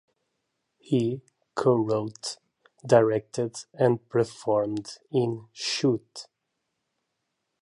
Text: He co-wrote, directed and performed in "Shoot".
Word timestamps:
He 0.79 1.21
co-wrote, 1.53 2.37
directed 2.83 3.65
and 3.75 4.09
performed 4.09 4.97
in 5.11 5.45
"Shoot". 5.53 6.25